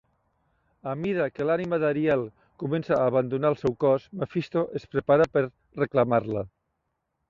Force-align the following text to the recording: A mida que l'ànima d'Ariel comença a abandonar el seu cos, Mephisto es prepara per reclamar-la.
A 0.91 0.95
mida 1.01 1.27
que 1.35 1.47
l'ànima 1.49 1.79
d'Ariel 1.83 2.25
comença 2.65 2.97
a 2.97 3.05
abandonar 3.13 3.53
el 3.55 3.61
seu 3.63 3.79
cos, 3.87 4.11
Mephisto 4.25 4.67
es 4.81 4.93
prepara 4.97 5.33
per 5.37 5.49
reclamar-la. 5.49 6.49